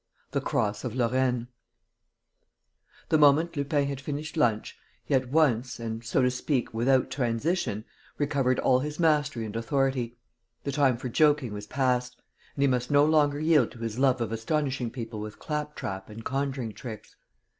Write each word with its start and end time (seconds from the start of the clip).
THE 0.31 0.41
CROSS 0.41 0.83
OF 0.83 0.95
LORRAINE 0.95 1.47
The 3.09 3.19
moment 3.19 3.55
Lupin 3.55 3.85
had 3.85 4.01
finished 4.01 4.35
lunch, 4.35 4.75
he 5.05 5.13
at 5.13 5.29
once 5.29 5.79
and, 5.79 6.03
so 6.03 6.23
to 6.23 6.31
speak, 6.31 6.73
without 6.73 7.11
transition, 7.11 7.85
recovered 8.17 8.57
all 8.61 8.79
his 8.79 8.99
mastery 8.99 9.45
and 9.45 9.55
authority. 9.55 10.17
The 10.63 10.71
time 10.71 10.97
for 10.97 11.07
joking 11.09 11.53
was 11.53 11.67
past; 11.67 12.19
and 12.55 12.63
he 12.63 12.67
must 12.67 12.89
no 12.89 13.05
longer 13.05 13.39
yield 13.39 13.69
to 13.73 13.77
his 13.77 13.99
love 13.99 14.21
of 14.21 14.31
astonishing 14.31 14.89
people 14.89 15.19
with 15.19 15.37
claptrap 15.37 16.09
and 16.09 16.25
conjuring 16.25 16.73
tricks. 16.73 17.15